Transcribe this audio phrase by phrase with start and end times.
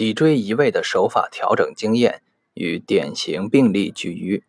[0.00, 2.22] 骶椎移位的手法调整经验
[2.54, 4.42] 与典型病例举隅。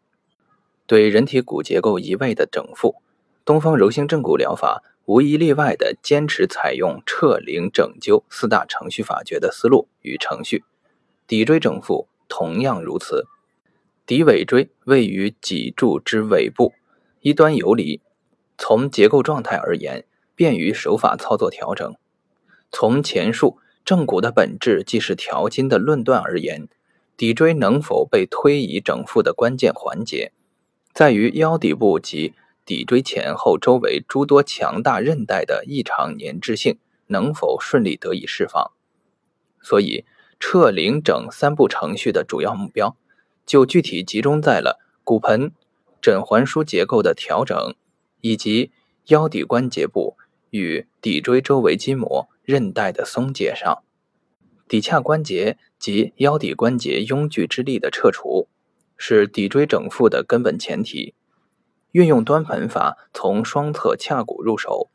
[0.88, 2.96] 对人体骨结构移位的整复，
[3.43, 10.63] 东方柔性正骨疗法无一例外地坚持采用撤灵整灸四大程序法诀的思路与程序。
[11.27, 13.27] 骶椎整复同样如此。
[14.07, 16.71] 骶尾椎位于脊柱之尾部，
[17.20, 17.99] 一端游离。
[18.57, 21.93] 从结构状态而言，便于手法操作调整。
[22.71, 26.68] 从前述正骨的本质既是调筋的论断而言，
[27.17, 30.31] 骶椎能否被推移整复的关键环节。
[30.94, 32.34] 在于腰底部及
[32.66, 38.71] 骶椎前后周围诸多强大韧带的异常粘滞性能否顺利得以释放，
[39.62, 40.05] 所以
[40.40, 42.95] 撤零整三步程序的主要目标，
[43.45, 45.52] 就具体集中在了骨盆
[46.02, 47.76] 枕环枢结构的调整，
[48.21, 48.71] 以及
[49.07, 50.16] 腰骶关节部
[50.52, 53.84] 与骶椎周围筋膜韧带的松解上，
[54.68, 58.48] 骶髂关节及腰骶关节拥聚之力的撤除。
[59.04, 61.15] 是骶椎整复的根本前提。
[61.91, 64.91] 运用端盆法，从双侧髂骨入手，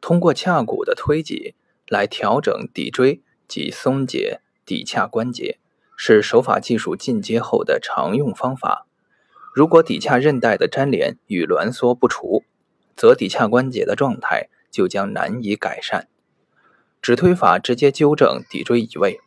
[0.00, 1.54] 通过髂骨的推挤
[1.86, 5.60] 来调整骶椎及松解骶髂关节，
[5.96, 8.88] 是手法技术进阶后的常用方法。
[9.54, 12.42] 如果骶髂韧带的粘连与挛缩不除，
[12.96, 16.08] 则骶髂关节的状态就将难以改善。
[17.02, 19.20] 指推法直接纠正骶椎移位，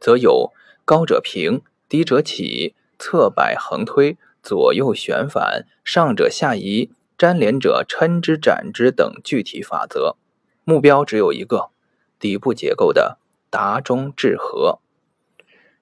[0.00, 0.52] 则有
[0.84, 2.74] 高者平，低者起。
[2.96, 10.16] 侧摆横推，左右旋反，上者下移，粘连者抻之展之等具体法则，
[10.62, 11.70] 目标只有一个：
[12.20, 13.18] 底部结构的
[13.50, 14.78] 达中治和。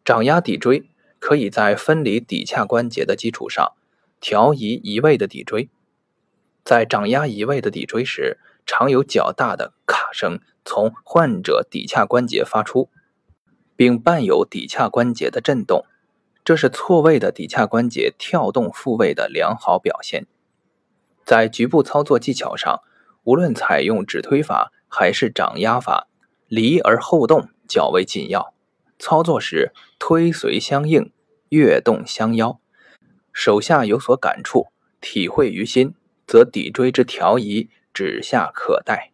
[0.02, 3.72] 掌压骶椎，可以在分离骶髂关节的基础上，
[4.18, 5.68] 调移移位的骶椎。
[6.64, 12.88] 在掌压移位的骶椎时，常有较大的咔声从患者骶髂关节发出，
[13.74, 15.84] 并伴有骶髂关节的震动。
[16.44, 20.26] 这是错位的骶髂关节跳动复位的良好表现。
[21.24, 22.80] 在局部操作技巧上，
[23.24, 26.08] 无论采用指推法还是掌压法，
[26.48, 28.52] 离而后动较为紧要。
[28.98, 31.12] 操作时推随相应，
[31.50, 32.60] 跃动相邀，
[33.32, 34.68] 手下有所感触，
[35.00, 35.94] 体会于心，
[36.32, 39.12] 则骶椎之调移指下可待。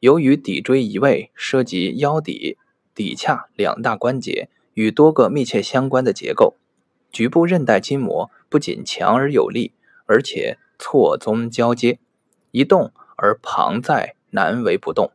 [0.00, 2.56] 由于骶椎移位涉及腰骶、
[2.92, 4.48] 骶髂两大关节。
[4.72, 6.56] 与多个密切相关的结构，
[7.12, 9.72] 局部韧带筋膜不仅强而有力，
[10.06, 12.00] 而且错综交接，
[12.50, 15.12] 一动而旁在，难为不动。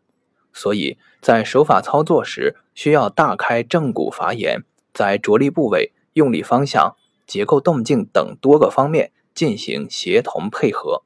[0.53, 4.63] 所以在手法操作时，需要大开正骨法眼，
[4.93, 6.95] 在着力部位、用力方向、
[7.27, 11.03] 结构动静等多个方面进行协同配合。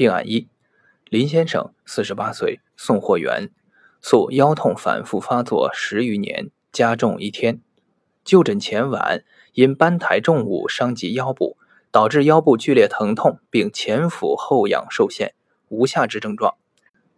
[0.00, 0.48] 病案一：
[1.10, 3.50] 林先生，四十八岁，送货员，
[4.00, 6.50] 诉腰痛反复发作十余年。
[6.72, 7.60] 加重一天，
[8.24, 9.22] 就诊前晚
[9.52, 11.58] 因搬抬重物伤及腰部，
[11.90, 15.34] 导致腰部剧烈疼痛，并前俯后仰受限，
[15.68, 16.54] 无下肢症状。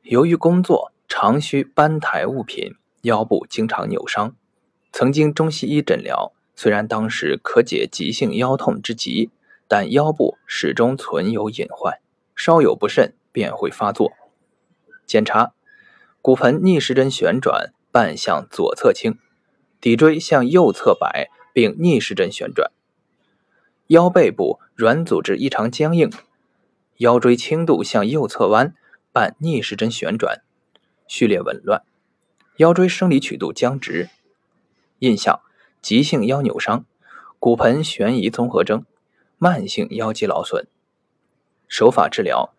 [0.02, 4.34] 由于工作常需搬抬物品，腰部经常扭伤。
[4.90, 9.30] 曾经中西医诊疗，虽然当时可解急性腰痛之急，
[9.68, 12.00] 但腰部始终存有隐患，
[12.44, 14.10] 稍有不慎便会发作。
[15.06, 15.52] 检查
[16.20, 19.16] 骨盆逆时针旋转，半向左侧倾。
[19.80, 22.72] 骶椎向右侧摆，并逆时针旋转。
[23.86, 26.10] 腰背部软组织异常僵硬，
[26.96, 28.74] 腰椎轻度向右侧弯，
[29.12, 30.42] 伴逆时针旋转，
[31.06, 31.84] 序列紊乱。
[32.56, 34.08] 腰椎生理曲度僵直。
[34.98, 35.40] 印象：
[35.80, 36.84] 急性腰扭伤，
[37.38, 38.84] 骨盆悬移综合征，
[39.38, 40.66] 慢性腰肌劳损。
[41.72, 42.52] 手法治疗：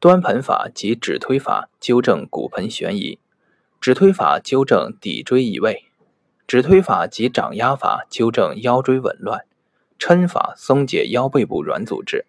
[0.00, 3.20] 端盆法及指推法纠正骨盆悬移，
[3.80, 5.84] 指推法纠正骶椎移位。
[6.44, 9.46] 指推法及掌压法纠正腰椎紊乱，
[9.96, 12.26] 抻法松解腰背部软组织。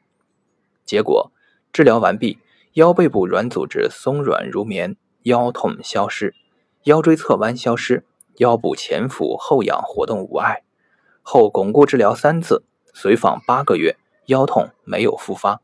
[0.85, 1.31] 结果
[1.73, 2.37] 治疗完毕，
[2.73, 6.35] 腰背部软组织松软如棉，腰痛消失，
[6.83, 10.61] 腰椎侧弯消失，腰部前俯后仰活动无碍。
[11.23, 13.97] 后巩固治疗三次，随访八个月，
[14.27, 15.61] 腰痛没有复发。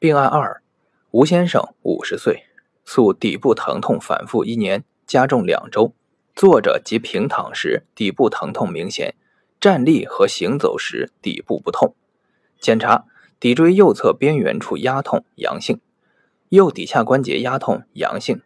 [0.00, 0.62] 病案二：
[1.10, 2.44] 吴先生，五十岁，
[2.84, 5.92] 诉底部疼痛反复一年，加重两周。
[6.36, 9.14] 坐着及平躺时，底部疼痛明显；
[9.58, 11.96] 站立和行走时，底部不痛。
[12.60, 13.06] 检查
[13.40, 15.80] 骶椎右侧边缘处压痛阳性，
[16.50, 18.40] 右骶髂关节压痛阳性，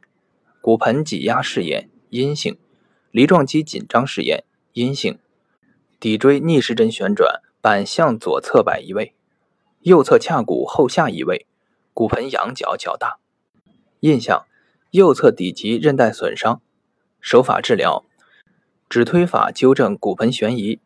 [0.62, 2.56] 骨盆挤压试验阴性，
[3.10, 5.18] 梨状肌紧张试验阴性，
[6.00, 9.14] 骶椎逆时针旋转，板向左侧摆移位，
[9.82, 11.46] 右侧髂骨后下移位，
[11.92, 13.18] 骨盆仰角较大。
[14.00, 14.46] 印象：
[14.92, 16.60] 右侧骶脊韧带损伤。
[17.20, 18.04] 手法治疗：
[18.88, 20.78] 指推法纠正骨盆悬移，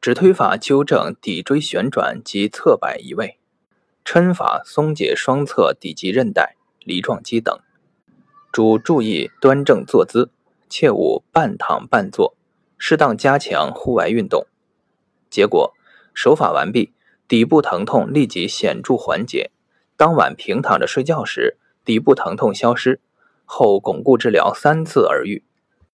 [0.00, 3.40] 指推法纠正骶椎旋转及侧摆移位，
[4.04, 7.58] 抻法松解双侧底棘韧带、梨状肌等。
[8.52, 10.30] 主注意端正坐姿，
[10.68, 12.36] 切勿半躺半坐，
[12.78, 14.46] 适当加强户外运动。
[15.28, 15.74] 结果，
[16.14, 16.92] 手法完毕，
[17.26, 19.50] 底部疼痛立即显著缓解。
[19.96, 23.00] 当晚平躺着睡觉时，底部疼痛消失，
[23.44, 25.42] 后巩固治疗三次而愈。